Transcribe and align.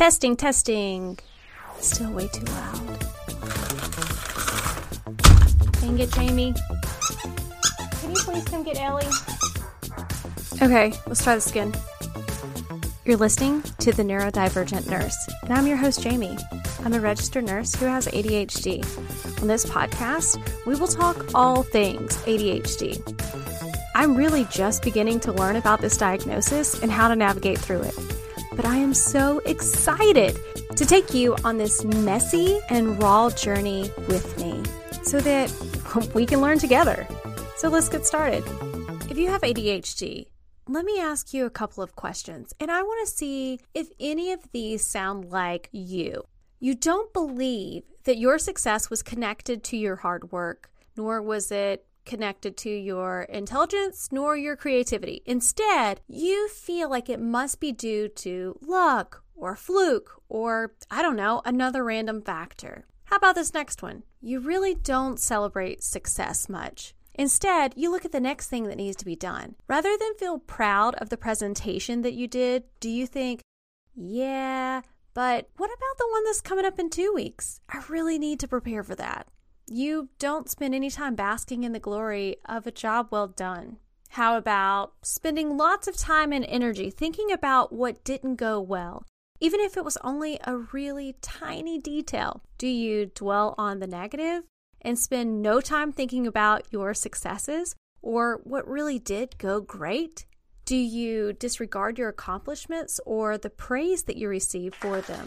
Testing, 0.00 0.34
testing. 0.34 1.18
Still 1.78 2.10
way 2.12 2.26
too 2.28 2.42
loud. 2.46 2.98
Dang 5.72 5.98
it, 5.98 6.10
Jamie. 6.12 6.54
Can 8.00 8.08
you 8.08 8.16
please 8.16 8.44
come 8.44 8.62
get 8.62 8.80
Ellie? 8.80 9.04
Okay, 10.62 10.94
let's 11.06 11.22
try 11.22 11.34
this 11.34 11.50
again. 11.50 11.74
You're 13.04 13.18
listening 13.18 13.60
to 13.80 13.92
The 13.92 14.02
Neurodivergent 14.02 14.88
Nurse, 14.88 15.28
and 15.42 15.52
I'm 15.52 15.66
your 15.66 15.76
host, 15.76 16.00
Jamie. 16.00 16.38
I'm 16.82 16.94
a 16.94 17.00
registered 17.00 17.44
nurse 17.44 17.74
who 17.74 17.84
has 17.84 18.06
ADHD. 18.06 18.82
On 19.42 19.48
this 19.48 19.66
podcast, 19.66 20.40
we 20.64 20.76
will 20.76 20.88
talk 20.88 21.34
all 21.34 21.62
things 21.62 22.16
ADHD. 22.22 23.02
I'm 23.94 24.16
really 24.16 24.46
just 24.46 24.82
beginning 24.82 25.20
to 25.20 25.32
learn 25.32 25.56
about 25.56 25.82
this 25.82 25.98
diagnosis 25.98 26.82
and 26.82 26.90
how 26.90 27.08
to 27.08 27.16
navigate 27.16 27.58
through 27.58 27.82
it. 27.82 27.94
But 28.54 28.64
I 28.64 28.76
am 28.76 28.94
so 28.94 29.38
excited 29.46 30.38
to 30.76 30.86
take 30.86 31.14
you 31.14 31.36
on 31.44 31.58
this 31.58 31.84
messy 31.84 32.60
and 32.68 33.00
raw 33.02 33.30
journey 33.30 33.90
with 34.08 34.38
me 34.38 34.62
so 35.02 35.20
that 35.20 35.50
we 36.14 36.26
can 36.26 36.40
learn 36.40 36.58
together. 36.58 37.06
So 37.56 37.68
let's 37.68 37.88
get 37.88 38.06
started. 38.06 38.44
If 39.10 39.18
you 39.18 39.28
have 39.28 39.42
ADHD, 39.42 40.26
let 40.68 40.84
me 40.84 41.00
ask 41.00 41.34
you 41.34 41.46
a 41.46 41.50
couple 41.50 41.82
of 41.82 41.96
questions, 41.96 42.54
and 42.60 42.70
I 42.70 42.82
want 42.82 43.06
to 43.06 43.12
see 43.12 43.58
if 43.74 43.88
any 43.98 44.30
of 44.30 44.52
these 44.52 44.84
sound 44.84 45.30
like 45.30 45.68
you. 45.72 46.22
You 46.60 46.74
don't 46.74 47.12
believe 47.12 47.82
that 48.04 48.18
your 48.18 48.38
success 48.38 48.88
was 48.88 49.02
connected 49.02 49.64
to 49.64 49.76
your 49.76 49.96
hard 49.96 50.30
work, 50.30 50.70
nor 50.96 51.20
was 51.22 51.50
it 51.50 51.86
connected 52.10 52.56
to 52.56 52.68
your 52.68 53.22
intelligence 53.22 54.08
nor 54.10 54.36
your 54.36 54.56
creativity. 54.56 55.22
Instead, 55.24 56.00
you 56.08 56.48
feel 56.48 56.90
like 56.90 57.08
it 57.08 57.20
must 57.20 57.60
be 57.60 57.70
due 57.70 58.08
to 58.08 58.58
luck 58.60 59.22
or 59.36 59.54
fluke 59.54 60.20
or, 60.28 60.74
I 60.90 61.02
don't 61.02 61.14
know, 61.14 61.40
another 61.44 61.84
random 61.84 62.20
factor. 62.20 62.84
How 63.04 63.16
about 63.16 63.36
this 63.36 63.54
next 63.54 63.80
one? 63.80 64.02
You 64.20 64.40
really 64.40 64.74
don't 64.74 65.20
celebrate 65.20 65.84
success 65.84 66.48
much. 66.48 66.94
Instead, 67.14 67.74
you 67.76 67.92
look 67.92 68.04
at 68.04 68.10
the 68.10 68.18
next 68.20 68.48
thing 68.48 68.64
that 68.64 68.76
needs 68.76 68.96
to 68.96 69.04
be 69.04 69.14
done. 69.14 69.54
Rather 69.68 69.96
than 69.96 70.14
feel 70.14 70.40
proud 70.40 70.96
of 70.96 71.10
the 71.10 71.16
presentation 71.16 72.02
that 72.02 72.14
you 72.14 72.26
did, 72.26 72.64
do 72.80 72.90
you 72.90 73.06
think, 73.06 73.40
yeah, 73.94 74.80
but 75.14 75.48
what 75.56 75.70
about 75.70 75.98
the 75.98 76.08
one 76.10 76.24
that's 76.24 76.40
coming 76.40 76.64
up 76.64 76.80
in 76.80 76.90
two 76.90 77.12
weeks? 77.14 77.60
I 77.68 77.80
really 77.88 78.18
need 78.18 78.40
to 78.40 78.48
prepare 78.48 78.82
for 78.82 78.96
that 78.96 79.28
you 79.70 80.08
don't 80.18 80.50
spend 80.50 80.74
any 80.74 80.90
time 80.90 81.14
basking 81.14 81.62
in 81.62 81.72
the 81.72 81.78
glory 81.78 82.36
of 82.44 82.66
a 82.66 82.72
job 82.72 83.06
well 83.10 83.28
done. 83.28 83.76
How 84.10 84.36
about 84.36 84.94
spending 85.02 85.56
lots 85.56 85.86
of 85.86 85.96
time 85.96 86.32
and 86.32 86.44
energy 86.46 86.90
thinking 86.90 87.30
about 87.30 87.72
what 87.72 88.02
didn't 88.02 88.34
go 88.34 88.60
well, 88.60 89.06
even 89.38 89.60
if 89.60 89.76
it 89.76 89.84
was 89.84 89.96
only 90.02 90.40
a 90.44 90.56
really 90.56 91.14
tiny 91.22 91.78
detail? 91.78 92.42
Do 92.58 92.66
you 92.66 93.06
dwell 93.14 93.54
on 93.56 93.78
the 93.78 93.86
negative 93.86 94.42
and 94.80 94.98
spend 94.98 95.40
no 95.40 95.60
time 95.60 95.92
thinking 95.92 96.26
about 96.26 96.66
your 96.72 96.92
successes 96.92 97.76
or 98.02 98.40
what 98.42 98.66
really 98.66 98.98
did 98.98 99.38
go 99.38 99.60
great? 99.60 100.26
Do 100.64 100.76
you 100.76 101.32
disregard 101.32 101.96
your 101.96 102.08
accomplishments 102.08 102.98
or 103.06 103.38
the 103.38 103.50
praise 103.50 104.02
that 104.04 104.16
you 104.16 104.28
receive 104.28 104.74
for 104.74 105.00
them? 105.00 105.26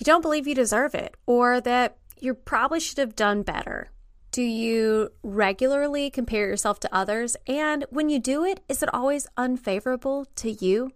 You 0.00 0.04
don't 0.04 0.22
believe 0.22 0.48
you 0.48 0.56
deserve 0.56 0.96
it 0.96 1.16
or 1.26 1.60
that 1.60 1.98
you 2.18 2.34
probably 2.34 2.80
should 2.80 2.98
have 2.98 3.16
done 3.16 3.42
better. 3.42 3.90
Do 4.30 4.42
you 4.42 5.10
regularly 5.22 6.10
compare 6.10 6.46
yourself 6.46 6.78
to 6.80 6.94
others? 6.94 7.36
And 7.46 7.86
when 7.90 8.08
you 8.08 8.18
do 8.18 8.44
it, 8.44 8.60
is 8.68 8.82
it 8.82 8.92
always 8.92 9.26
unfavorable 9.36 10.26
to 10.36 10.50
you? 10.50 10.92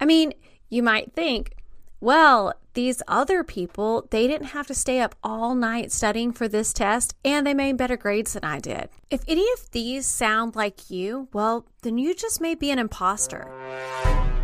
I 0.00 0.06
mean, 0.06 0.32
you 0.70 0.82
might 0.82 1.12
think, 1.12 1.54
well, 2.00 2.54
these 2.74 3.02
other 3.08 3.42
people, 3.42 4.06
they 4.10 4.26
didn't 4.26 4.48
have 4.48 4.66
to 4.66 4.74
stay 4.74 5.00
up 5.00 5.14
all 5.22 5.54
night 5.54 5.90
studying 5.92 6.32
for 6.32 6.46
this 6.46 6.72
test 6.72 7.14
and 7.24 7.46
they 7.46 7.54
made 7.54 7.76
better 7.76 7.96
grades 7.96 8.34
than 8.34 8.44
I 8.44 8.60
did. 8.60 8.90
If 9.10 9.22
any 9.26 9.46
of 9.54 9.70
these 9.72 10.06
sound 10.06 10.56
like 10.56 10.90
you, 10.90 11.28
well, 11.32 11.66
then 11.82 11.98
you 11.98 12.14
just 12.14 12.40
may 12.40 12.54
be 12.54 12.70
an 12.70 12.78
imposter. 12.78 14.35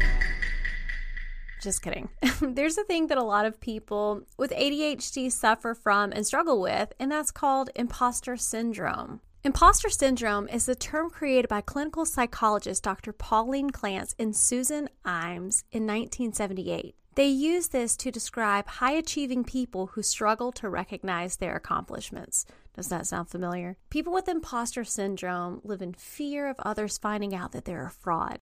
Just 1.62 1.80
kidding. 1.80 2.08
There's 2.40 2.76
a 2.76 2.82
thing 2.82 3.06
that 3.06 3.18
a 3.18 3.22
lot 3.22 3.46
of 3.46 3.60
people 3.60 4.22
with 4.36 4.50
ADHD 4.50 5.30
suffer 5.30 5.74
from 5.74 6.10
and 6.10 6.26
struggle 6.26 6.60
with, 6.60 6.92
and 6.98 7.10
that's 7.10 7.30
called 7.30 7.70
imposter 7.76 8.36
syndrome. 8.36 9.20
Imposter 9.44 9.88
syndrome 9.88 10.48
is 10.48 10.68
a 10.68 10.74
term 10.74 11.08
created 11.08 11.48
by 11.48 11.60
clinical 11.60 12.04
psychologist 12.04 12.82
Dr. 12.82 13.12
Pauline 13.12 13.70
Clance 13.70 14.12
and 14.18 14.34
Susan 14.34 14.88
Imes 15.04 15.62
in 15.70 15.86
1978. 15.86 16.96
They 17.14 17.26
use 17.26 17.68
this 17.68 17.96
to 17.98 18.10
describe 18.10 18.66
high 18.66 18.92
achieving 18.92 19.44
people 19.44 19.88
who 19.88 20.02
struggle 20.02 20.50
to 20.52 20.68
recognize 20.68 21.36
their 21.36 21.54
accomplishments. 21.54 22.44
Does 22.74 22.88
that 22.88 23.06
sound 23.06 23.28
familiar? 23.28 23.76
People 23.88 24.12
with 24.12 24.28
imposter 24.28 24.82
syndrome 24.82 25.60
live 25.62 25.82
in 25.82 25.92
fear 25.92 26.48
of 26.48 26.58
others 26.60 26.98
finding 26.98 27.34
out 27.34 27.52
that 27.52 27.66
they're 27.66 27.86
a 27.86 27.90
fraud. 27.90 28.38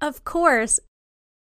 Of 0.00 0.24
course, 0.24 0.80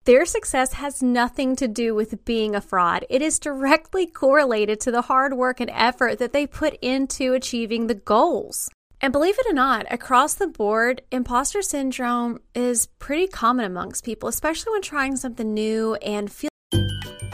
their 0.05 0.25
success 0.25 0.73
has 0.73 1.01
nothing 1.01 1.55
to 1.55 1.67
do 1.67 1.95
with 1.95 2.25
being 2.25 2.55
a 2.55 2.61
fraud. 2.61 3.05
It 3.09 3.21
is 3.21 3.39
directly 3.39 4.05
correlated 4.05 4.81
to 4.81 4.91
the 4.91 5.03
hard 5.03 5.33
work 5.33 5.59
and 5.59 5.71
effort 5.73 6.19
that 6.19 6.33
they 6.33 6.45
put 6.45 6.77
into 6.81 7.33
achieving 7.33 7.87
the 7.87 7.95
goals. 7.95 8.69
And 8.99 9.11
believe 9.11 9.35
it 9.37 9.49
or 9.49 9.53
not, 9.53 9.85
across 9.91 10.33
the 10.33 10.47
board, 10.47 11.01
imposter 11.11 11.61
syndrome 11.61 12.39
is 12.53 12.87
pretty 12.99 13.27
common 13.27 13.65
amongst 13.65 14.05
people, 14.05 14.29
especially 14.29 14.71
when 14.71 14.81
trying 14.81 15.15
something 15.15 15.53
new 15.53 15.95
and 15.95 16.31
feeling 16.31 16.52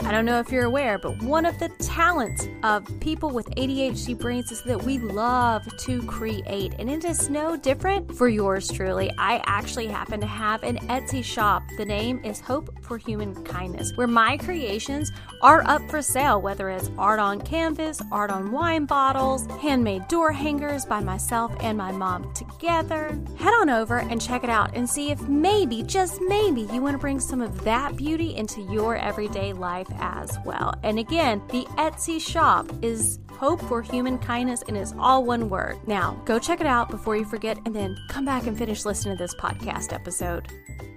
I 0.02 0.12
don't 0.12 0.24
know 0.24 0.40
if 0.40 0.50
you're 0.50 0.64
aware, 0.64 0.98
but 0.98 1.22
one 1.22 1.44
of 1.44 1.58
the 1.58 1.68
talents 1.78 2.48
of 2.62 2.88
people 3.00 3.30
with 3.30 3.48
ADHD 3.50 4.18
brains 4.18 4.50
is 4.50 4.62
that 4.62 4.82
we 4.82 4.98
love 4.98 5.64
to 5.76 6.02
create, 6.02 6.74
and 6.78 6.90
it 6.90 7.04
is 7.04 7.28
no 7.28 7.54
different 7.54 8.16
for 8.16 8.26
yours 8.26 8.66
truly. 8.68 9.12
I 9.18 9.42
actually 9.44 9.86
happen 9.86 10.18
to 10.20 10.26
have 10.26 10.62
an 10.62 10.78
Etsy 10.88 11.22
shop. 11.22 11.62
The 11.76 11.84
name 11.84 12.20
is 12.24 12.40
Hope 12.40 12.82
for 12.82 12.96
Human 12.96 13.34
Kindness, 13.44 13.92
where 13.96 14.06
my 14.06 14.38
creations 14.38 15.12
are 15.42 15.62
up 15.66 15.82
for 15.90 16.00
sale, 16.00 16.40
whether 16.40 16.70
it's 16.70 16.90
art 16.98 17.20
on 17.20 17.40
canvas, 17.40 18.00
art 18.10 18.30
on 18.30 18.50
wine 18.50 18.86
bottles, 18.86 19.46
handmade 19.60 20.08
door 20.08 20.32
hangers 20.32 20.86
by 20.86 21.00
myself 21.00 21.54
and 21.60 21.76
my 21.76 21.92
mom 21.92 22.32
together. 22.32 23.18
Head 23.38 23.52
on 23.60 23.68
over 23.68 23.98
and 23.98 24.20
check 24.20 24.44
it 24.44 24.50
out 24.50 24.74
and 24.74 24.88
see 24.88 25.10
if 25.10 25.20
maybe, 25.28 25.82
just 25.82 26.20
maybe, 26.22 26.62
you 26.72 26.80
want 26.80 26.94
to 26.94 26.98
bring 26.98 27.20
some 27.20 27.42
of 27.42 27.64
that 27.64 27.96
beauty 27.96 28.34
into 28.34 28.62
your 28.62 28.96
everyday 28.96 29.52
life 29.52 29.88
as 29.98 30.38
well. 30.44 30.74
And 30.82 30.98
again, 30.98 31.42
the 31.48 31.64
Etsy 31.76 32.20
shop 32.20 32.70
is 32.82 33.18
Hope 33.32 33.60
for 33.62 33.82
Human 33.82 34.18
Kindness 34.18 34.62
and 34.68 34.76
is 34.76 34.94
all 34.98 35.24
one 35.24 35.48
word. 35.48 35.78
Now, 35.86 36.20
go 36.24 36.38
check 36.38 36.60
it 36.60 36.66
out 36.66 36.90
before 36.90 37.16
you 37.16 37.24
forget 37.24 37.58
and 37.64 37.74
then 37.74 37.96
come 38.08 38.24
back 38.24 38.46
and 38.46 38.56
finish 38.56 38.84
listening 38.84 39.16
to 39.16 39.22
this 39.22 39.34
podcast 39.34 39.92
episode. 39.92 40.46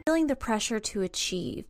Feeling 0.05 0.27
the 0.27 0.35
pressure 0.35 0.79
to 0.79 1.01
achieve. 1.01 1.65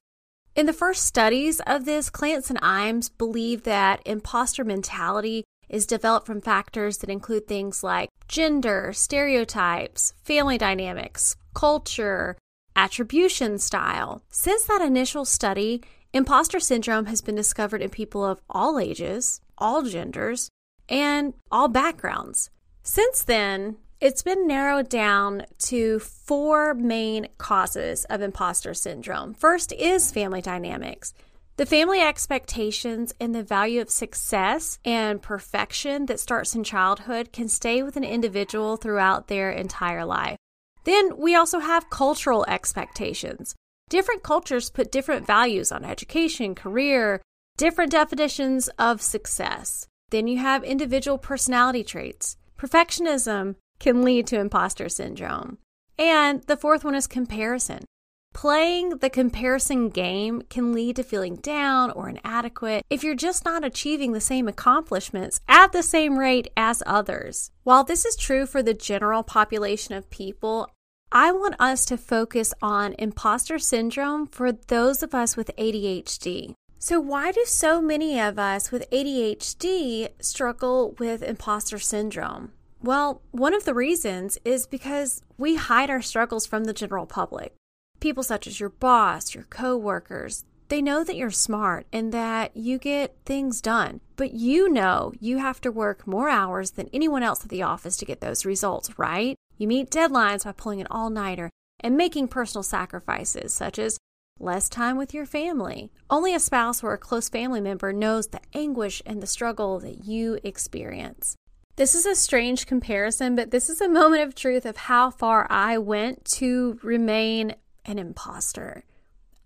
In 0.55 0.65
the 0.65 0.73
first 0.73 1.05
studies 1.05 1.59
of 1.65 1.85
this, 1.85 2.09
Clance 2.09 2.49
and 2.49 2.61
Imes 2.61 3.09
believe 3.17 3.63
that 3.63 4.01
imposter 4.05 4.63
mentality 4.63 5.43
is 5.67 5.87
developed 5.87 6.27
from 6.27 6.41
factors 6.41 6.99
that 6.99 7.09
include 7.09 7.47
things 7.47 7.83
like 7.83 8.09
gender, 8.27 8.93
stereotypes, 8.93 10.13
family 10.23 10.57
dynamics, 10.57 11.35
culture, 11.55 12.37
attribution 12.75 13.57
style. 13.57 14.21
Since 14.29 14.65
that 14.65 14.81
initial 14.81 15.25
study, 15.25 15.81
Imposter 16.15 16.59
syndrome 16.59 17.07
has 17.07 17.21
been 17.21 17.33
discovered 17.33 17.81
in 17.81 17.89
people 17.89 18.23
of 18.23 18.39
all 18.47 18.77
ages, 18.77 19.41
all 19.57 19.81
genders, 19.81 20.51
and 20.87 21.33
all 21.49 21.67
backgrounds. 21.67 22.51
Since 22.83 23.23
then, 23.23 23.77
it's 23.99 24.21
been 24.21 24.45
narrowed 24.45 24.89
down 24.89 25.47
to 25.57 25.97
four 25.97 26.75
main 26.75 27.29
causes 27.39 28.05
of 28.11 28.21
imposter 28.21 28.75
syndrome. 28.75 29.33
First 29.33 29.71
is 29.71 30.11
family 30.11 30.41
dynamics. 30.41 31.15
The 31.57 31.65
family 31.65 31.99
expectations 31.99 33.11
and 33.19 33.33
the 33.33 33.41
value 33.41 33.81
of 33.81 33.89
success 33.89 34.77
and 34.85 35.19
perfection 35.19 36.05
that 36.05 36.19
starts 36.19 36.53
in 36.53 36.63
childhood 36.63 37.31
can 37.33 37.47
stay 37.47 37.81
with 37.81 37.97
an 37.97 38.03
individual 38.03 38.77
throughout 38.77 39.29
their 39.29 39.49
entire 39.49 40.05
life. 40.05 40.37
Then 40.83 41.17
we 41.17 41.33
also 41.33 41.57
have 41.57 41.89
cultural 41.89 42.45
expectations. 42.47 43.55
Different 43.93 44.23
cultures 44.23 44.71
put 44.71 44.91
different 44.91 45.27
values 45.27 45.71
on 45.71 45.85
education, 45.85 46.55
career, 46.55 47.21
different 47.57 47.91
definitions 47.91 48.67
of 48.79 49.03
success. 49.03 49.85
Then 50.09 50.27
you 50.27 50.39
have 50.39 50.63
individual 50.63 51.19
personality 51.19 51.83
traits. 51.83 52.35
Perfectionism 52.57 53.53
can 53.77 54.01
lead 54.01 54.25
to 54.25 54.39
imposter 54.39 54.89
syndrome. 54.89 55.59
And 55.99 56.41
the 56.47 56.57
fourth 56.57 56.83
one 56.83 56.95
is 56.95 57.05
comparison. 57.05 57.85
Playing 58.33 58.97
the 58.97 59.11
comparison 59.11 59.89
game 59.89 60.41
can 60.49 60.73
lead 60.73 60.95
to 60.95 61.03
feeling 61.03 61.35
down 61.35 61.91
or 61.91 62.09
inadequate 62.09 62.83
if 62.89 63.03
you're 63.03 63.13
just 63.13 63.45
not 63.45 63.63
achieving 63.63 64.13
the 64.13 64.19
same 64.19 64.47
accomplishments 64.47 65.39
at 65.47 65.71
the 65.71 65.83
same 65.83 66.17
rate 66.17 66.47
as 66.57 66.81
others. 66.87 67.51
While 67.61 67.83
this 67.83 68.05
is 68.05 68.15
true 68.15 68.47
for 68.47 68.63
the 68.63 68.73
general 68.73 69.21
population 69.21 69.93
of 69.93 70.09
people, 70.09 70.71
I 71.15 71.31
want 71.31 71.53
us 71.59 71.85
to 71.85 71.97
focus 71.97 72.55
on 72.59 72.95
imposter 72.97 73.59
syndrome 73.59 74.25
for 74.25 74.51
those 74.51 75.03
of 75.03 75.13
us 75.13 75.37
with 75.37 75.51
ADHD. 75.59 76.55
So, 76.79 76.99
why 76.99 77.31
do 77.31 77.43
so 77.45 77.83
many 77.83 78.19
of 78.19 78.39
us 78.39 78.71
with 78.71 78.89
ADHD 78.89 80.09
struggle 80.19 80.95
with 80.97 81.21
imposter 81.21 81.77
syndrome? 81.77 82.51
Well, 82.81 83.21
one 83.29 83.53
of 83.53 83.63
the 83.63 83.75
reasons 83.75 84.39
is 84.43 84.65
because 84.65 85.21
we 85.37 85.55
hide 85.55 85.91
our 85.91 86.01
struggles 86.01 86.47
from 86.47 86.63
the 86.63 86.73
general 86.73 87.05
public. 87.05 87.53
People 87.99 88.23
such 88.23 88.47
as 88.47 88.59
your 88.59 88.69
boss, 88.69 89.35
your 89.35 89.43
coworkers, 89.51 90.45
they 90.69 90.81
know 90.81 91.03
that 91.03 91.15
you're 91.15 91.29
smart 91.29 91.85
and 91.93 92.11
that 92.11 92.57
you 92.57 92.79
get 92.79 93.15
things 93.23 93.61
done, 93.61 94.01
but 94.15 94.33
you 94.33 94.67
know 94.67 95.13
you 95.19 95.37
have 95.37 95.61
to 95.61 95.71
work 95.71 96.07
more 96.07 96.27
hours 96.27 96.71
than 96.71 96.89
anyone 96.91 97.21
else 97.21 97.43
at 97.43 97.49
the 97.49 97.61
office 97.61 97.97
to 97.97 98.05
get 98.05 98.19
those 98.19 98.45
results, 98.45 98.97
right? 98.97 99.37
You 99.57 99.67
meet 99.67 99.89
deadlines 99.89 100.45
by 100.45 100.51
pulling 100.51 100.81
an 100.81 100.87
all 100.89 101.09
nighter 101.09 101.49
and 101.79 101.97
making 101.97 102.29
personal 102.29 102.63
sacrifices, 102.63 103.53
such 103.53 103.77
as 103.77 103.97
less 104.39 104.67
time 104.69 104.97
with 104.97 105.13
your 105.13 105.25
family. 105.25 105.91
Only 106.09 106.33
a 106.33 106.39
spouse 106.39 106.83
or 106.83 106.93
a 106.93 106.97
close 106.97 107.29
family 107.29 107.61
member 107.61 107.93
knows 107.93 108.27
the 108.27 108.41
anguish 108.53 109.01
and 109.05 109.21
the 109.21 109.27
struggle 109.27 109.79
that 109.79 110.05
you 110.05 110.39
experience. 110.43 111.35
This 111.75 111.95
is 111.95 112.05
a 112.05 112.15
strange 112.15 112.67
comparison, 112.67 113.35
but 113.35 113.51
this 113.51 113.69
is 113.69 113.81
a 113.81 113.89
moment 113.89 114.23
of 114.23 114.35
truth 114.35 114.65
of 114.65 114.77
how 114.77 115.09
far 115.09 115.47
I 115.49 115.77
went 115.77 116.23
to 116.25 116.79
remain 116.83 117.55
an 117.85 117.97
imposter. 117.97 118.83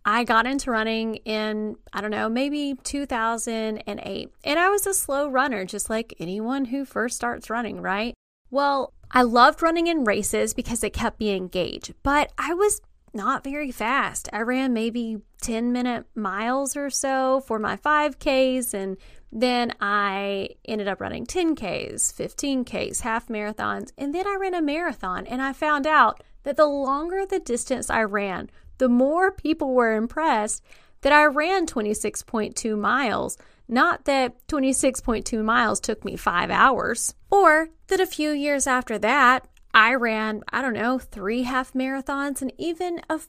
I 0.04 0.24
got 0.24 0.46
into 0.46 0.72
running 0.72 1.16
in, 1.18 1.76
I 1.92 2.02
don't 2.02 2.12
know, 2.12 2.30
maybe 2.30 2.76
2008. 2.84 4.30
And 4.44 4.60
I 4.60 4.70
was 4.70 4.88
a 4.88 4.94
slow 4.94 5.30
runner, 5.30 5.66
just 5.66 5.90
like 5.90 6.16
anyone 6.20 6.66
who 6.66 6.86
first 6.86 7.18
starts 7.18 7.50
running, 7.50 7.82
right? 7.82 8.14
Well, 8.50 8.94
I 9.12 9.22
loved 9.22 9.62
running 9.62 9.88
in 9.88 10.04
races 10.04 10.54
because 10.54 10.84
it 10.84 10.94
kept 10.94 11.20
me 11.20 11.36
engaged, 11.36 11.94
but 12.04 12.32
I 12.38 12.54
was 12.54 12.82
not 13.14 13.44
very 13.44 13.72
fast. 13.72 14.30
I 14.34 14.42
ran 14.42 14.74
maybe 14.74 15.20
10 15.42 15.72
minute 15.72 16.06
miles 16.16 16.76
or 16.76 16.90
so 16.90 17.42
for 17.42 17.58
my 17.60 17.78
5Ks, 17.78 18.74
and 18.74 18.98
then 19.32 19.74
I 19.82 20.50
ended 20.66 20.88
up 20.88 21.02
running 21.02 21.26
10Ks, 21.26 22.14
15Ks, 22.14 23.02
half 23.02 23.28
marathons, 23.28 23.92
and 23.98 24.14
then 24.14 24.28
I 24.28 24.38
ran 24.40 24.54
a 24.54 24.62
marathon. 24.62 25.26
And 25.26 25.42
I 25.42 25.54
found 25.54 25.88
out 25.88 26.24
that 26.44 26.58
the 26.58 26.66
longer 26.66 27.26
the 27.26 27.40
distance 27.40 27.90
I 27.90 28.04
ran, 28.04 28.50
the 28.78 28.90
more 28.90 29.32
people 29.32 29.74
were 29.74 29.96
impressed 29.96 30.64
that 31.02 31.14
I 31.14 31.26
ran 31.26 31.66
26.2 31.66 32.78
miles 32.78 33.38
not 33.68 34.06
that 34.06 34.36
26.2 34.48 35.44
miles 35.44 35.80
took 35.80 36.06
me 36.06 36.16
five 36.16 36.50
hours, 36.50 37.14
or 37.30 37.70
that 37.88 38.00
a 38.00 38.06
few 38.06 38.32
years 38.32 38.68
after 38.68 38.98
that, 39.00 39.48
I 39.74 39.94
ran, 39.94 40.44
I 40.52 40.62
don't 40.62 40.74
know, 40.74 40.98
three 41.00 41.44
half 41.44 41.74
marathons 41.74 42.42
and 42.42 42.52
even 42.58 43.02
a 43.10 43.20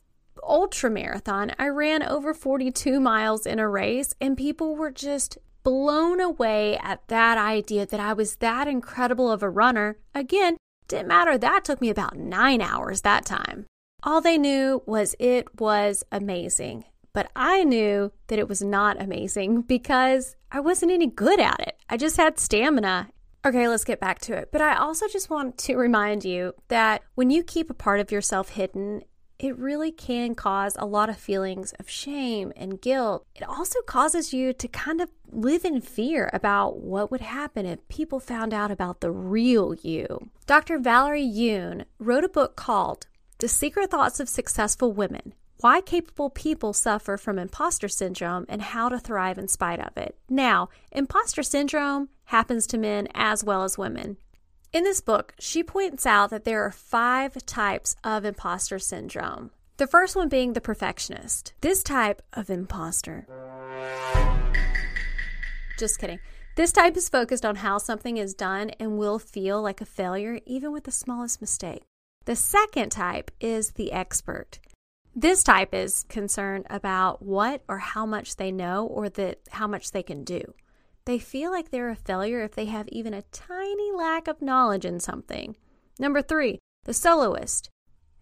ultra 0.43 0.91
marathon. 0.91 1.53
I 1.59 1.69
ran 1.69 2.03
over 2.03 2.33
42 2.33 3.01
miles 3.01 3.47
in 3.47 3.59
a 3.59 3.69
race, 3.69 4.15
and 4.21 4.37
people 4.37 4.77
were 4.77 4.91
just 4.91 5.39
blown 5.63 6.21
away 6.21 6.79
at 6.79 7.07
that 7.09 7.37
idea 7.37 7.85
that 7.87 8.01
I 8.01 8.13
was 8.13 8.37
that 8.37 8.69
incredible 8.69 9.31
of 9.31 9.43
a 9.43 9.51
runner. 9.51 9.99
Again, 10.15 10.57
didn't 10.87 11.09
matter. 11.09 11.37
That 11.37 11.65
took 11.65 11.81
me 11.81 11.91
about 11.91 12.17
nine 12.17 12.63
hours 12.63 13.03
that 13.03 13.25
time. 13.25 13.67
All 14.03 14.21
they 14.21 14.39
knew 14.39 14.83
was 14.87 15.15
it 15.19 15.61
was 15.61 16.05
amazing. 16.11 16.85
But 17.19 17.33
I 17.35 17.65
knew 17.65 18.13
that 18.29 18.39
it 18.39 18.49
was 18.49 18.63
not 18.63 19.03
amazing 19.03 19.63
because 19.63 20.37
I 20.53 20.61
wasn't 20.61 20.93
any 20.93 21.09
good 21.09 21.41
at 21.41 21.59
it. 21.59 21.77
I 21.91 21.97
just 21.97 22.17
had 22.17 22.39
stamina. 22.39 23.09
Okay, 23.45 23.67
let's 23.67 23.83
get 23.83 23.99
back 23.99 24.21
to 24.21 24.35
it. 24.35 24.51
But 24.53 24.61
I 24.61 24.77
also 24.77 25.09
just 25.09 25.29
want 25.29 25.59
to 25.59 25.75
remind 25.75 26.25
you 26.25 26.55
that 26.69 27.03
when 27.17 27.31
you 27.31 27.43
keep 27.43 27.71
a 27.71 27.75
part 27.75 27.99
of 27.99 28.13
yourself 28.13 28.51
hidden, 28.51 29.03
it 29.41 29.59
really 29.59 29.91
can 29.91 30.37
cause 30.37 30.77
a 30.79 30.87
lot 30.87 31.11
of 31.11 31.19
feelings 31.19 31.73
of 31.81 31.91
shame 31.91 32.53
and 32.55 32.81
guilt. 32.81 33.27
It 33.35 33.43
also 33.43 33.81
causes 33.81 34.33
you 34.33 34.53
to 34.53 34.69
kind 34.69 35.01
of 35.01 35.11
live 35.29 35.65
in 35.65 35.81
fear 35.81 36.31
about 36.33 36.79
what 36.79 37.11
would 37.11 37.23
happen 37.23 37.67
if 37.67 37.89
people 37.89 38.21
found 38.21 38.55
out 38.55 38.71
about 38.71 39.01
the 39.01 39.11
real 39.11 39.75
you. 39.75 40.31
Dr. 40.47 40.79
Valerie 40.79 41.27
Yoon 41.27 41.85
wrote 41.99 42.23
a 42.23 42.29
book 42.29 42.55
called 42.55 43.09
The 43.39 43.49
Secret 43.49 43.91
Thoughts 43.91 44.21
of 44.21 44.29
Successful 44.29 44.93
Women 44.93 45.33
why 45.61 45.81
capable 45.81 46.31
people 46.31 46.73
suffer 46.73 47.17
from 47.17 47.39
imposter 47.39 47.89
syndrome 47.89 48.47
and 48.49 48.63
how 48.63 48.89
to 48.89 48.99
thrive 48.99 49.39
in 49.39 49.49
spite 49.49 49.81
of 49.81 49.97
it. 49.97 50.17
Now, 50.29 50.69
imposter 50.93 51.43
syndrome 51.43 52.09
happens 52.27 52.67
to 52.69 52.79
men 52.79 53.09
as 53.15 53.43
well 53.43 53.65
as 53.65 53.79
women. 53.79 54.17
In 54.73 54.85
this 54.85 55.01
book, 55.01 55.35
she 55.39 55.63
points 55.63 56.07
out 56.07 56.31
that 56.31 56.45
there 56.45 56.63
are 56.63 56.71
five 56.71 57.35
types 57.47 57.97
of 58.05 58.25
imposter 58.25 58.79
syndrome. 58.79 59.51
The 59.79 59.87
first 59.87 60.15
one 60.15 60.29
being 60.29 60.53
the 60.53 60.61
perfectionist. 60.61 61.55
This 61.61 61.83
type 61.83 62.21
of 62.33 62.51
imposter. 62.51 63.27
Just 65.79 65.99
kidding. 65.99 66.19
This 66.57 66.73
type 66.73 66.97
is 66.97 67.09
focused 67.09 67.47
on 67.47 67.57
how 67.57 67.79
something 67.79 68.17
is 68.17 68.35
done 68.35 68.71
and 68.81 68.99
will 68.99 69.21
feel 69.21 69.63
like 69.63 69.81
a 69.81 69.87
failure 69.87 70.41
even 70.45 70.73
with 70.73 70.85
the 70.85 70.91
smallest 70.91 71.41
mistake. 71.41 71.83
The 72.25 72.35
second 72.37 72.91
type 72.91 73.31
is 73.41 73.71
the 73.71 73.93
expert. 73.93 74.59
This 75.21 75.43
type 75.43 75.75
is 75.75 76.05
concerned 76.09 76.69
about 76.71 77.21
what 77.21 77.65
or 77.67 77.79
how 77.79 78.07
much 78.07 78.37
they 78.37 78.53
know 78.53 78.87
or 78.87 79.09
that 79.09 79.41
how 79.51 79.67
much 79.67 79.91
they 79.91 80.05
can 80.05 80.23
do. 80.23 80.55
They 81.07 81.19
feel 81.19 81.51
like 81.51 81.73
they're 81.73 81.91
a 81.91 81.97
failure 81.97 82.45
if 82.45 82.55
they 82.55 82.67
have 82.67 82.87
even 82.87 83.13
a 83.13 83.23
tiny 83.33 83.91
lack 83.91 84.29
of 84.29 84.41
knowledge 84.41 84.85
in 84.85 85.01
something. 85.01 85.57
Number 85.99 86.23
three, 86.23 86.61
the 86.85 86.95
soloist. 86.95 87.69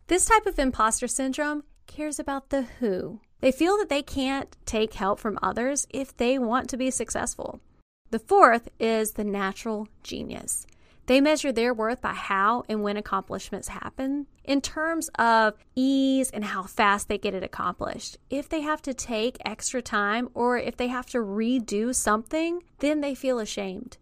This 0.06 0.25
type 0.25 0.46
of 0.46 0.58
imposter 0.58 1.06
syndrome 1.06 1.64
cares 1.87 2.19
about 2.19 2.48
the 2.48 2.62
who. 2.62 3.20
They 3.40 3.52
feel 3.52 3.76
that 3.76 3.90
they 3.90 4.02
can't 4.02 4.56
take 4.64 4.94
help 4.94 5.20
from 5.20 5.38
others 5.42 5.87
if 5.90 6.16
they 6.16 6.38
want 6.38 6.70
to 6.70 6.78
be 6.78 6.90
successful. 6.90 7.60
The 8.08 8.19
fourth 8.19 8.70
is 8.81 9.12
the 9.12 9.25
natural 9.25 9.87
genius. 10.02 10.66
They 11.06 11.20
measure 11.20 11.52
their 11.52 11.72
worth 11.72 12.00
by 12.02 12.14
how 12.14 12.64
and 12.68 12.82
when 12.82 12.96
accomplishments 12.96 13.68
happen 13.68 14.26
in 14.44 14.60
terms 14.60 15.08
of 15.18 15.54
ease 15.74 16.30
and 16.30 16.44
how 16.44 16.64
fast 16.64 17.08
they 17.08 17.18
get 17.18 17.34
it 17.34 17.44
accomplished. 17.44 18.18
If 18.28 18.48
they 18.48 18.60
have 18.60 18.82
to 18.82 18.94
take 18.94 19.38
extra 19.44 19.80
time 19.82 20.28
or 20.34 20.58
if 20.58 20.76
they 20.76 20.88
have 20.88 21.06
to 21.06 21.18
redo 21.18 21.94
something, 21.94 22.62
then 22.80 23.00
they 23.00 23.14
feel 23.14 23.38
ashamed. 23.38 23.98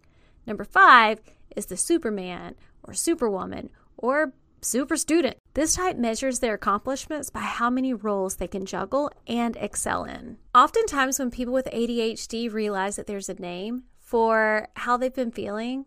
Number 0.47 0.65
five 0.65 1.21
is 1.55 1.67
the 1.67 1.77
Superman 1.77 2.55
or 2.83 2.95
Superwoman 2.95 3.71
or 3.99 4.33
super 4.63 4.97
student. 4.97 5.37
This 5.53 5.77
type 5.77 5.97
measures 5.97 6.39
their 6.39 6.55
accomplishments 6.55 7.31
by 7.31 7.41
how 7.41 7.69
many 7.71 7.93
roles 7.93 8.37
they 8.37 8.49
can 8.49 8.65
juggle 8.65 9.11
and 9.27 9.57
excel 9.57 10.05
in. 10.05 10.39
Oftentimes, 10.55 11.19
when 11.19 11.31
people 11.31 11.53
with 11.53 11.69
ADHD 11.73 12.53
realize 12.53 12.97
that 12.97 13.07
there's 13.07 13.29
a 13.29 13.35
name 13.35 13.85
for 14.01 14.69
how 14.75 14.97
they've 14.97 15.15
been 15.15 15.31
feeling, 15.31 15.87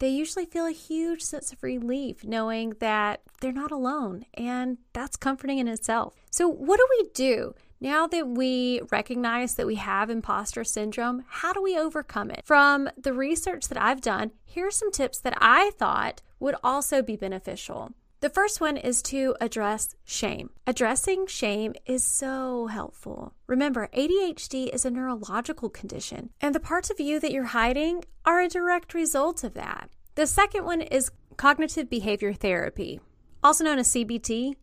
they 0.00 0.08
usually 0.08 0.46
feel 0.46 0.66
a 0.66 0.72
huge 0.72 1.22
sense 1.22 1.52
of 1.52 1.62
relief 1.62 2.24
knowing 2.24 2.74
that 2.80 3.20
they're 3.40 3.52
not 3.52 3.70
alone, 3.70 4.24
and 4.34 4.78
that's 4.92 5.16
comforting 5.16 5.58
in 5.58 5.68
itself. 5.68 6.14
So, 6.30 6.48
what 6.48 6.78
do 6.78 6.86
we 6.98 7.10
do? 7.14 7.54
Now 7.82 8.06
that 8.08 8.28
we 8.28 8.82
recognize 8.90 9.54
that 9.54 9.66
we 9.66 9.76
have 9.76 10.10
imposter 10.10 10.64
syndrome, 10.64 11.24
how 11.28 11.52
do 11.52 11.62
we 11.62 11.78
overcome 11.78 12.30
it? 12.30 12.42
From 12.44 12.90
the 12.96 13.14
research 13.14 13.68
that 13.68 13.80
I've 13.80 14.02
done, 14.02 14.32
here 14.44 14.66
are 14.66 14.70
some 14.70 14.90
tips 14.90 15.18
that 15.20 15.36
I 15.40 15.70
thought 15.78 16.20
would 16.38 16.56
also 16.62 17.00
be 17.00 17.16
beneficial. 17.16 17.92
The 18.20 18.28
first 18.28 18.60
one 18.60 18.76
is 18.76 19.00
to 19.04 19.34
address 19.40 19.96
shame. 20.04 20.50
Addressing 20.66 21.26
shame 21.26 21.72
is 21.86 22.04
so 22.04 22.66
helpful. 22.66 23.32
Remember, 23.46 23.88
ADHD 23.96 24.68
is 24.74 24.84
a 24.84 24.90
neurological 24.90 25.70
condition, 25.70 26.28
and 26.38 26.54
the 26.54 26.60
parts 26.60 26.90
of 26.90 27.00
you 27.00 27.18
that 27.18 27.32
you're 27.32 27.44
hiding 27.44 28.04
are 28.26 28.42
a 28.42 28.48
direct 28.48 28.92
result 28.92 29.42
of 29.42 29.54
that. 29.54 29.88
The 30.16 30.26
second 30.26 30.66
one 30.66 30.82
is 30.82 31.10
cognitive 31.38 31.88
behavior 31.88 32.34
therapy, 32.34 33.00
also 33.42 33.64
known 33.64 33.78
as 33.78 33.88
CBT. 33.88 34.56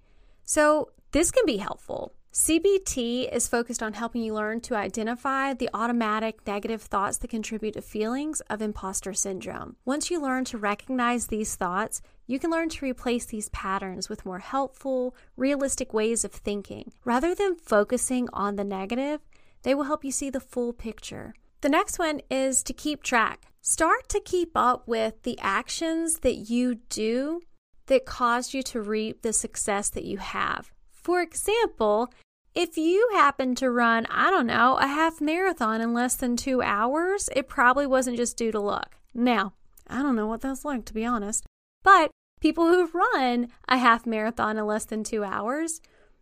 So, 0.44 0.92
this 1.12 1.32
can 1.32 1.46
be 1.48 1.58
helpful. 1.58 2.14
CBT 2.38 3.34
is 3.34 3.48
focused 3.48 3.82
on 3.82 3.94
helping 3.94 4.22
you 4.22 4.32
learn 4.32 4.62
to 4.62 4.76
identify 4.76 5.56
the 5.56 5.72
automatic 5.74 6.46
negative 6.46 6.84
thoughts 6.84 7.18
that 7.18 7.32
contribute 7.32 7.74
to 7.74 7.82
feelings 7.82 8.42
of 8.42 8.62
imposter 8.62 9.12
syndrome. 9.12 9.76
Once 9.86 10.12
you 10.12 10.22
learn 10.22 10.46
to 10.46 10.58
recognize 10.60 11.28
these 11.28 11.56
thoughts, 11.56 12.00
you 12.28 12.38
can 12.38 12.52
learn 12.52 12.70
to 12.70 12.86
replace 12.86 13.26
these 13.26 13.50
patterns 13.50 14.08
with 14.08 14.24
more 14.24 14.38
helpful, 14.38 15.16
realistic 15.36 15.96
ways 15.96 16.24
of 16.24 16.32
thinking. 16.32 16.92
Rather 17.04 17.34
than 17.34 17.56
focusing 17.56 18.30
on 18.32 18.56
the 18.56 18.64
negative, 18.64 19.20
they 19.64 19.74
will 19.74 19.86
help 19.86 20.06
you 20.06 20.12
see 20.12 20.30
the 20.30 20.40
full 20.40 20.74
picture. 20.74 21.34
The 21.62 21.70
next 21.70 21.98
one 21.98 22.22
is 22.30 22.62
to 22.66 22.72
keep 22.72 23.02
track. 23.02 23.48
Start 23.62 24.10
to 24.10 24.20
keep 24.20 24.52
up 24.54 24.88
with 24.88 25.24
the 25.24 25.40
actions 25.42 26.20
that 26.20 26.36
you 26.36 26.76
do 26.90 27.42
that 27.88 28.06
caused 28.06 28.54
you 28.54 28.62
to 28.62 28.80
reap 28.80 29.24
the 29.24 29.34
success 29.34 29.90
that 29.90 30.06
you 30.06 30.20
have. 30.20 30.72
For 30.92 31.22
example, 31.22 32.12
if 32.58 32.78
you 32.78 33.10
happen 33.14 33.56
to 33.56 33.70
run, 33.70 34.06
I 34.10 34.30
don't 34.32 34.48
know, 34.48 34.78
a 34.78 34.88
half 34.88 35.22
marathon 35.22 35.80
in 35.80 35.94
less 35.94 36.16
than 36.16 36.36
two 36.36 36.62
hours, 36.62 37.30
it 37.36 37.48
probably 37.48 37.86
wasn't 37.86 38.18
just 38.18 38.38
due 38.38 38.52
to 38.52 38.60
luck. 38.60 38.98
Now, 39.14 39.54
I 39.88 40.02
don't 40.02 40.16
know 40.16 40.28
what 40.28 40.42
that's 40.42 40.66
like, 40.66 40.84
to 40.86 40.94
be 40.94 41.06
honest. 41.06 41.46
But 41.84 42.12
People 42.40 42.68
who 42.68 42.80
have 42.80 42.94
run 42.94 43.50
a 43.68 43.78
half 43.78 44.06
marathon 44.06 44.58
in 44.58 44.66
less 44.66 44.86
than 44.86 45.04
two 45.04 45.24
hours, 45.24 45.82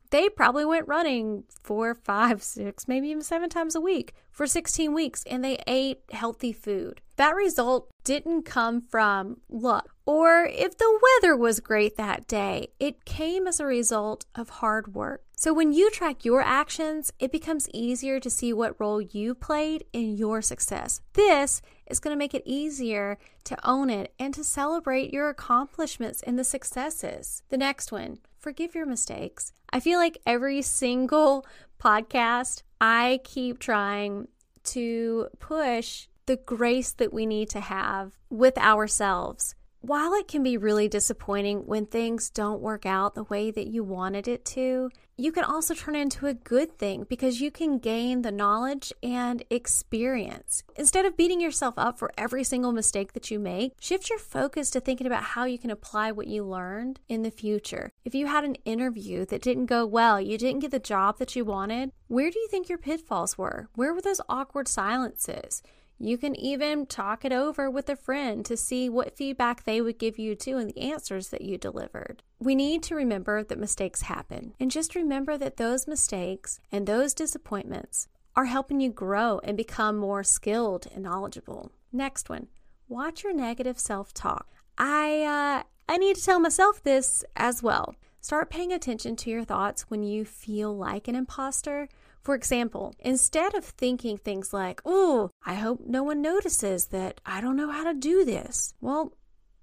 they 0.10 0.30
probably 0.30 0.66
went 0.66 0.88
running 0.88 1.44
four, 1.50 1.94
five, 1.94 2.44
six, 2.44 2.88
maybe 2.88 3.10
even 3.10 3.24
seven 3.24 3.50
times 3.50 3.76
a 3.76 3.82
week 3.82 4.14
for 4.32 4.48
16 4.48 4.94
weeks 4.94 5.24
and 5.30 5.44
they 5.44 5.58
ate 5.68 6.02
healthy 6.12 6.52
food. 6.54 7.02
That 7.16 7.36
result 7.36 7.90
didn't 8.04 8.44
come 8.44 8.82
from 8.82 9.38
luck 9.50 9.96
or 10.06 10.46
if 10.46 10.78
the 10.78 11.00
weather 11.02 11.36
was 11.36 11.60
great 11.60 11.98
that 11.98 12.28
day. 12.28 12.70
It 12.80 13.06
came 13.06 13.48
as 13.48 13.60
a 13.60 13.66
result 13.66 14.26
of 14.36 14.50
hard 14.50 14.94
work. 14.94 15.24
So 15.38 15.54
when 15.54 15.74
you 15.74 15.92
track 15.92 16.24
your 16.24 16.42
actions, 16.42 17.12
it 17.20 17.32
becomes 17.32 17.70
easier 17.74 18.20
to 18.20 18.30
see 18.30 18.54
what 18.54 18.80
role 18.80 19.02
you 19.02 19.36
played 19.36 19.84
in 19.92 20.16
your 20.16 20.42
success. 20.42 21.02
This 21.14 21.62
is 21.88 22.00
going 22.00 22.14
to 22.14 22.18
make 22.18 22.34
it 22.34 22.44
easier 22.46 23.18
to 23.46 23.58
own 23.68 23.90
it 23.90 24.14
and 24.20 24.34
to 24.34 24.44
celebrate 24.44 25.14
your 25.14 25.30
accomplishments 25.30 26.22
and 26.24 26.38
the 26.38 26.44
successes. 26.44 27.44
The 27.50 27.58
next 27.58 27.92
one, 27.92 28.20
forgive 28.40 28.76
your 28.76 28.86
mistakes. 28.86 29.52
I 29.70 29.80
feel 29.80 30.00
like 30.00 30.18
every 30.26 30.62
single 30.62 31.46
podcast, 31.80 32.64
I 32.80 33.20
keep 33.24 33.60
trying 33.60 34.28
to 34.66 35.28
push 35.40 36.08
the 36.26 36.38
grace 36.38 36.92
that 36.94 37.14
we 37.14 37.26
need 37.26 37.50
to 37.50 37.60
have 37.60 38.14
with 38.30 38.58
ourselves 38.58 39.56
while 39.88 40.14
it 40.14 40.28
can 40.28 40.42
be 40.42 40.58
really 40.58 40.88
disappointing 40.88 41.60
when 41.68 41.86
things 41.86 42.30
don't 42.32 42.62
work 42.62 42.86
out 42.86 43.14
the 43.14 43.24
way 43.26 43.52
that 43.52 43.68
you 43.68 43.84
wanted 43.84 44.28
it 44.28 44.44
to, 44.44 44.90
you 45.18 45.32
can 45.32 45.46
also 45.46 45.74
turn 45.74 45.96
it 45.96 46.02
into 46.02 46.28
a 46.28 46.34
good 46.34 46.78
thing 46.78 47.06
because 47.08 47.40
you 47.40 47.50
can 47.50 47.78
gain 47.78 48.22
the 48.22 48.32
knowledge 48.32 48.92
and 49.02 49.44
experience. 49.50 50.64
Instead 50.76 51.06
of 51.06 51.16
beating 51.16 51.40
yourself 51.40 51.74
up 51.78 51.98
for 51.98 52.12
every 52.18 52.44
single 52.44 52.74
mistake 52.74 53.14
that 53.14 53.32
you 53.32 53.40
make, 53.40 53.74
shift 53.80 54.10
your 54.10 54.20
focus 54.20 54.70
to 54.72 54.80
thinking 54.82 55.08
about 55.08 55.24
how 55.24 55.46
you 55.46 55.58
can 55.58 55.72
apply 55.72 56.12
what 56.12 56.28
you 56.28 56.44
learned 56.44 57.00
in 57.08 57.24
the 57.24 57.32
future. 57.32 57.92
If 58.04 58.14
you 58.14 58.28
had 58.28 58.44
an 58.44 58.56
interview 58.66 59.26
that 59.28 59.42
didn't 59.42 59.68
go 59.68 59.86
well, 59.86 60.20
you 60.20 60.38
didn't 60.38 60.62
get 60.62 60.72
the 60.72 60.80
job 60.80 61.18
that 61.20 61.36
you 61.36 61.46
wanted, 61.46 61.92
where 62.08 62.30
do 62.30 62.38
you 62.38 62.48
think 62.50 62.68
your 62.68 62.78
pitfalls 62.78 63.38
were? 63.38 63.70
Where 63.76 63.94
were 63.94 64.02
those 64.02 64.22
awkward 64.28 64.68
silences? 64.68 65.62
You 65.98 66.18
can 66.18 66.36
even 66.36 66.86
talk 66.86 67.24
it 67.24 67.32
over 67.32 67.70
with 67.70 67.90
a 67.90 67.96
friend 67.96 68.46
to 68.46 68.58
see 68.58 68.90
what 68.90 69.16
feedback 69.16 69.64
they 69.64 69.80
would 69.80 69.98
give 69.98 70.20
you 70.20 70.36
too 70.36 70.58
and 70.58 70.70
the 70.70 70.82
answers 70.82 71.30
that 71.30 71.42
you 71.42 71.58
delivered. 71.58 72.22
We 72.40 72.54
need 72.54 72.84
to 72.84 72.96
remember 72.96 73.44
that 73.44 73.58
mistakes 73.58 74.04
happen 74.04 74.54
and 74.60 74.70
just 74.70 74.94
remember 74.94 75.38
that 75.38 75.58
those 75.58 75.88
mistakes 75.88 76.60
and 76.72 76.86
those 76.86 77.14
disappointments 77.14 78.10
are 78.36 78.46
helping 78.46 78.82
you 78.82 78.90
grow 78.90 79.40
and 79.44 79.56
become 79.56 79.98
more 79.98 80.24
skilled 80.24 80.88
and 80.94 81.04
knowledgeable. 81.04 81.72
Next 81.94 82.30
one, 82.30 82.48
watch 82.90 83.24
your 83.24 83.34
negative 83.34 83.80
self-talk. 83.80 84.48
I 84.78 85.24
uh, 85.24 85.64
I 85.88 85.98
need 85.98 86.18
to 86.18 86.24
tell 86.24 86.40
myself 86.40 86.84
this 86.84 87.24
as 87.38 87.64
well. 87.64 87.96
Start 88.20 88.50
paying 88.50 88.74
attention 88.74 89.16
to 89.18 89.30
your 89.30 89.46
thoughts 89.46 89.84
when 89.84 90.04
you 90.04 90.26
feel 90.26 90.76
like 90.76 91.08
an 91.08 91.16
imposter 91.16 91.88
for 92.26 92.34
example, 92.34 92.96
instead 93.00 93.54
of 93.54 93.64
thinking 93.64 94.18
things 94.18 94.52
like, 94.52 94.82
oh, 94.84 95.30
I 95.46 95.54
hope 95.54 95.82
no 95.86 96.02
one 96.02 96.24
notices 96.24 96.88
that 96.88 97.22
I 97.24 97.40
don't 97.40 97.56
know 97.56 97.70
how 97.70 97.84
to 97.84 97.94
do 97.94 98.26
this, 98.26 98.74
well, 98.82 99.14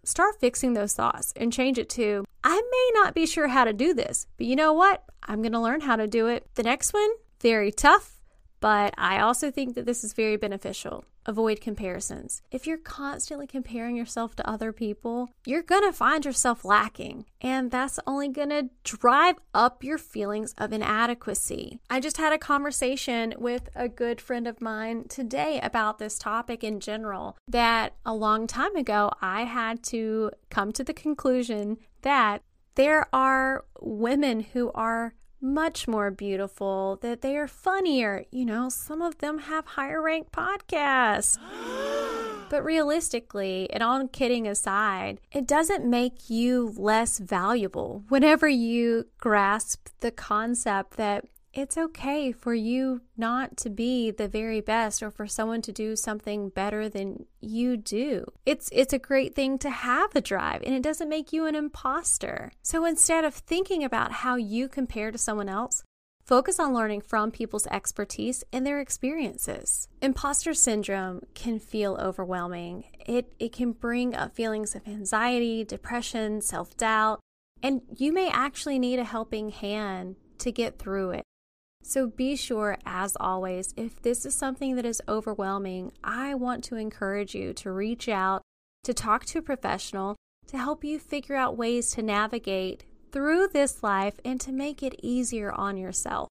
start 0.04 0.38
fixing 0.38 0.74
those 0.74 0.94
thoughts 0.94 1.32
and 1.34 1.52
change 1.52 1.76
it 1.76 1.90
to, 1.90 2.24
I 2.44 2.54
may 2.54 3.00
not 3.00 3.16
be 3.16 3.26
sure 3.26 3.48
how 3.48 3.64
to 3.64 3.72
do 3.72 3.92
this, 3.92 4.28
but 4.36 4.46
you 4.46 4.54
know 4.54 4.72
what? 4.72 5.02
I'm 5.24 5.42
going 5.42 5.52
to 5.52 5.60
learn 5.60 5.80
how 5.80 5.96
to 5.96 6.06
do 6.06 6.28
it. 6.28 6.46
The 6.54 6.62
next 6.62 6.94
one, 6.94 7.10
very 7.40 7.72
tough, 7.72 8.20
but 8.60 8.94
I 8.96 9.18
also 9.18 9.50
think 9.50 9.74
that 9.74 9.84
this 9.84 10.04
is 10.04 10.12
very 10.12 10.36
beneficial. 10.36 11.04
Avoid 11.24 11.60
comparisons. 11.60 12.42
If 12.50 12.66
you're 12.66 12.78
constantly 12.78 13.46
comparing 13.46 13.94
yourself 13.96 14.34
to 14.36 14.48
other 14.48 14.72
people, 14.72 15.30
you're 15.46 15.62
going 15.62 15.84
to 15.84 15.92
find 15.92 16.24
yourself 16.24 16.64
lacking, 16.64 17.26
and 17.40 17.70
that's 17.70 18.00
only 18.06 18.28
going 18.28 18.50
to 18.50 18.70
drive 18.82 19.36
up 19.54 19.84
your 19.84 19.98
feelings 19.98 20.54
of 20.58 20.72
inadequacy. 20.72 21.78
I 21.88 22.00
just 22.00 22.16
had 22.16 22.32
a 22.32 22.38
conversation 22.38 23.34
with 23.38 23.68
a 23.76 23.88
good 23.88 24.20
friend 24.20 24.48
of 24.48 24.60
mine 24.60 25.04
today 25.08 25.60
about 25.62 25.98
this 25.98 26.18
topic 26.18 26.64
in 26.64 26.80
general 26.80 27.36
that 27.46 27.94
a 28.04 28.14
long 28.14 28.46
time 28.46 28.74
ago 28.74 29.10
I 29.20 29.44
had 29.44 29.82
to 29.84 30.32
come 30.50 30.72
to 30.72 30.84
the 30.84 30.94
conclusion 30.94 31.78
that 32.02 32.42
there 32.74 33.06
are 33.12 33.64
women 33.80 34.40
who 34.40 34.72
are 34.72 35.14
much 35.42 35.88
more 35.88 36.10
beautiful, 36.10 36.98
that 37.02 37.20
they 37.20 37.36
are 37.36 37.48
funnier. 37.48 38.24
You 38.30 38.46
know, 38.46 38.68
some 38.68 39.02
of 39.02 39.18
them 39.18 39.38
have 39.40 39.66
higher 39.66 40.00
ranked 40.00 40.32
podcasts. 40.32 41.38
but 42.48 42.62
realistically, 42.62 43.68
and 43.72 43.82
all 43.82 44.06
kidding 44.08 44.46
aside, 44.46 45.20
it 45.32 45.46
doesn't 45.46 45.88
make 45.88 46.28
you 46.28 46.74
less 46.76 47.18
valuable 47.18 48.04
whenever 48.08 48.46
you 48.46 49.06
grasp 49.18 49.88
the 50.00 50.10
concept 50.10 50.98
that 50.98 51.24
it's 51.54 51.76
okay 51.76 52.32
for 52.32 52.54
you 52.54 53.02
not 53.16 53.56
to 53.58 53.70
be 53.70 54.10
the 54.10 54.28
very 54.28 54.60
best 54.60 55.02
or 55.02 55.10
for 55.10 55.26
someone 55.26 55.62
to 55.62 55.72
do 55.72 55.96
something 55.96 56.48
better 56.48 56.88
than 56.88 57.26
you 57.40 57.76
do. 57.76 58.24
It's 58.46 58.68
it's 58.72 58.92
a 58.92 58.98
great 58.98 59.34
thing 59.34 59.58
to 59.58 59.70
have 59.70 60.14
a 60.14 60.20
drive 60.20 60.62
and 60.64 60.74
it 60.74 60.82
doesn't 60.82 61.08
make 61.08 61.32
you 61.32 61.46
an 61.46 61.54
imposter. 61.54 62.52
So 62.62 62.84
instead 62.84 63.24
of 63.24 63.34
thinking 63.34 63.84
about 63.84 64.12
how 64.12 64.36
you 64.36 64.68
compare 64.68 65.10
to 65.10 65.18
someone 65.18 65.48
else, 65.48 65.84
Focus 66.24 66.60
on 66.60 66.72
learning 66.72 67.00
from 67.00 67.32
people's 67.32 67.66
expertise 67.66 68.44
and 68.52 68.64
their 68.64 68.78
experiences. 68.78 69.88
Imposter 70.00 70.54
syndrome 70.54 71.22
can 71.34 71.58
feel 71.58 71.96
overwhelming. 72.00 72.84
It, 73.04 73.32
it 73.40 73.52
can 73.52 73.72
bring 73.72 74.14
up 74.14 74.32
feelings 74.32 74.76
of 74.76 74.86
anxiety, 74.86 75.64
depression, 75.64 76.40
self 76.40 76.76
doubt, 76.76 77.18
and 77.60 77.82
you 77.96 78.12
may 78.12 78.30
actually 78.30 78.78
need 78.78 79.00
a 79.00 79.04
helping 79.04 79.50
hand 79.50 80.14
to 80.38 80.52
get 80.52 80.78
through 80.78 81.10
it. 81.10 81.24
So 81.82 82.06
be 82.06 82.36
sure, 82.36 82.78
as 82.86 83.16
always, 83.18 83.74
if 83.76 84.00
this 84.00 84.24
is 84.24 84.34
something 84.34 84.76
that 84.76 84.86
is 84.86 85.02
overwhelming, 85.08 85.92
I 86.02 86.34
want 86.34 86.64
to 86.64 86.76
encourage 86.76 87.34
you 87.34 87.52
to 87.54 87.72
reach 87.72 88.08
out, 88.08 88.42
to 88.84 88.94
talk 88.94 89.24
to 89.26 89.40
a 89.40 89.42
professional, 89.42 90.16
to 90.46 90.56
help 90.56 90.84
you 90.84 90.98
figure 90.98 91.36
out 91.36 91.56
ways 91.56 91.90
to 91.92 92.02
navigate 92.02 92.84
through 93.10 93.48
this 93.48 93.82
life 93.82 94.18
and 94.24 94.40
to 94.40 94.52
make 94.52 94.82
it 94.82 94.94
easier 95.02 95.52
on 95.52 95.76
yourself. 95.76 96.28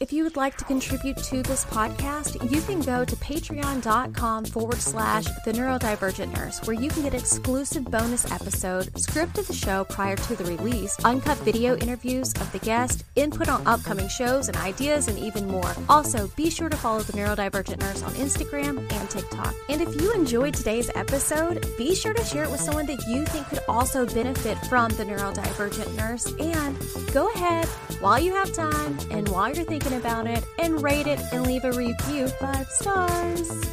If 0.00 0.12
you 0.12 0.24
would 0.24 0.34
like 0.36 0.56
to 0.56 0.64
contribute 0.64 1.16
to 1.18 1.40
this 1.44 1.64
podcast, 1.66 2.50
you 2.50 2.60
can 2.62 2.80
go 2.80 3.04
to 3.04 3.14
patreon.com 3.14 4.44
forward 4.46 4.80
slash 4.80 5.24
the 5.44 5.52
neurodivergent 5.52 6.36
nurse, 6.36 6.60
where 6.66 6.74
you 6.74 6.90
can 6.90 7.04
get 7.04 7.14
exclusive 7.14 7.84
bonus 7.84 8.28
episode, 8.32 8.90
script 8.98 9.38
of 9.38 9.46
the 9.46 9.54
show 9.54 9.84
prior 9.84 10.16
to 10.16 10.34
the 10.34 10.44
release, 10.46 10.98
uncut 11.04 11.38
video 11.38 11.76
interviews 11.76 12.32
of 12.40 12.50
the 12.50 12.58
guest, 12.58 13.04
input 13.14 13.48
on 13.48 13.64
upcoming 13.68 14.08
shows 14.08 14.48
and 14.48 14.56
ideas, 14.56 15.06
and 15.06 15.16
even 15.16 15.46
more. 15.46 15.72
Also, 15.88 16.26
be 16.34 16.50
sure 16.50 16.68
to 16.68 16.76
follow 16.76 17.00
the 17.00 17.12
neurodivergent 17.12 17.78
nurse 17.78 18.02
on 18.02 18.12
Instagram 18.14 18.78
and 18.92 19.10
TikTok. 19.10 19.54
And 19.68 19.80
if 19.80 20.00
you 20.00 20.12
enjoyed 20.12 20.54
today's 20.54 20.90
episode, 20.96 21.64
be 21.78 21.94
sure 21.94 22.14
to 22.14 22.24
share 22.24 22.42
it 22.42 22.50
with 22.50 22.60
someone 22.60 22.86
that 22.86 23.06
you 23.06 23.24
think 23.26 23.46
could 23.46 23.62
also 23.68 24.06
benefit 24.06 24.58
from 24.66 24.90
the 24.94 25.04
neurodivergent 25.04 25.96
nurse. 25.96 26.26
And 26.40 26.76
go 27.12 27.30
ahead 27.30 27.66
while 28.00 28.18
you 28.18 28.34
have 28.34 28.52
time 28.52 28.98
and 29.12 29.28
while 29.28 29.54
you're 29.54 29.64
thinking 29.64 29.83
thinking 29.84 30.00
about 30.00 30.26
it 30.26 30.44
and 30.58 30.82
rate 30.82 31.06
it 31.06 31.20
and 31.32 31.46
leave 31.46 31.64
a 31.64 31.72
review 31.72 32.26
five 32.28 32.66
stars 32.68 33.66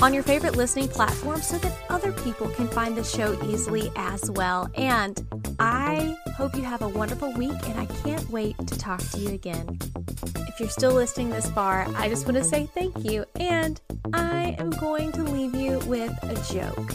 on 0.00 0.14
your 0.14 0.22
favorite 0.22 0.56
listening 0.56 0.88
platform 0.88 1.40
so 1.40 1.58
that 1.58 1.72
other 1.88 2.12
people 2.12 2.48
can 2.50 2.68
find 2.68 2.96
the 2.96 3.02
show 3.02 3.36
easily 3.48 3.90
as 3.96 4.30
well. 4.30 4.70
And 4.76 5.26
I 5.58 6.16
hope 6.36 6.54
you 6.54 6.62
have 6.62 6.82
a 6.82 6.88
wonderful 6.88 7.32
week 7.32 7.68
and 7.68 7.80
I 7.80 7.86
can't 7.86 8.28
wait 8.30 8.56
to 8.58 8.78
talk 8.78 9.00
to 9.10 9.18
you 9.18 9.30
again. 9.30 9.78
If 10.46 10.60
you're 10.60 10.68
still 10.68 10.92
listening 10.92 11.30
this 11.30 11.50
far, 11.50 11.86
I 11.96 12.08
just 12.08 12.26
want 12.26 12.36
to 12.36 12.44
say 12.44 12.66
thank 12.66 13.04
you 13.04 13.24
and 13.34 13.80
I 14.12 14.54
am 14.58 14.70
going 14.70 15.10
to 15.12 15.22
leave 15.24 15.54
you 15.54 15.78
with 15.80 16.12
a 16.22 16.54
joke. 16.54 16.92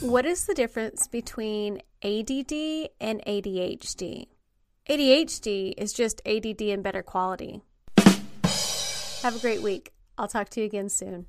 What 0.00 0.26
is 0.26 0.44
the 0.46 0.54
difference 0.54 1.06
between 1.06 1.78
ADD 2.02 2.90
and 3.00 3.22
ADHD? 3.26 4.26
ADHD 4.90 5.74
is 5.76 5.92
just 5.92 6.20
ADD 6.26 6.62
in 6.62 6.82
better 6.82 7.02
quality. 7.02 7.62
Have 9.22 9.34
a 9.34 9.40
great 9.40 9.62
week. 9.62 9.92
I'll 10.16 10.28
talk 10.28 10.48
to 10.50 10.60
you 10.60 10.66
again 10.66 10.88
soon. 10.88 11.26